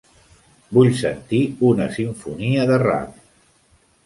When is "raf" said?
2.87-3.23